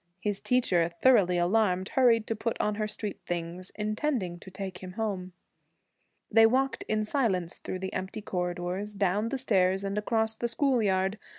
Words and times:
His 0.19 0.39
teacher, 0.39 0.89
thoroughly 1.03 1.37
alarmed, 1.37 1.89
hurriedly 1.89 2.35
put 2.35 2.59
on 2.59 2.73
her 2.73 2.87
street 2.87 3.19
things, 3.27 3.71
intending 3.75 4.39
to 4.39 4.49
take 4.49 4.79
him 4.79 4.93
home. 4.93 5.33
They 6.31 6.47
walked 6.47 6.81
in 6.87 7.05
silence 7.05 7.59
through 7.59 7.77
the 7.77 7.93
empty 7.93 8.23
corridors, 8.23 8.95
down 8.95 9.29
the 9.29 9.37
stairs, 9.37 9.83
and 9.83 9.99
across 9.99 10.33
the 10.35 10.47
school 10.47 10.81
yard. 10.81 11.19